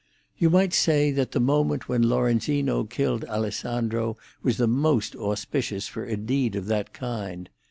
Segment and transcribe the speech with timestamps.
[0.35, 6.05] "You might say that the moment when Lorenzino killed Alessandro was the most auspicious for
[6.05, 7.51] a deed of that kind.